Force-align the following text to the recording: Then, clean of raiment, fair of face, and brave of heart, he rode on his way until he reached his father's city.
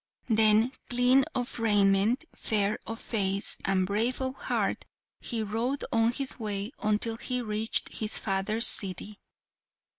Then, 0.29 0.71
clean 0.89 1.25
of 1.35 1.59
raiment, 1.59 2.25
fair 2.35 2.79
of 2.87 2.99
face, 2.99 3.55
and 3.65 3.85
brave 3.85 4.19
of 4.19 4.33
heart, 4.33 4.83
he 5.19 5.43
rode 5.43 5.83
on 5.93 6.11
his 6.11 6.39
way 6.39 6.71
until 6.81 7.17
he 7.17 7.39
reached 7.39 7.89
his 7.89 8.17
father's 8.17 8.65
city. 8.65 9.19